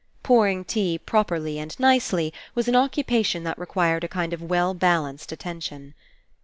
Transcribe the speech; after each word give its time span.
Pouring 0.23 0.65
tea 0.65 0.97
properly 0.97 1.59
and 1.59 1.79
nicely 1.79 2.33
was 2.55 2.67
an 2.67 2.75
occupation 2.75 3.43
that 3.43 3.59
required 3.59 4.03
a 4.03 4.07
kind 4.07 4.33
of 4.33 4.41
well 4.41 4.73
balanced 4.73 5.31
attention. 5.31 5.93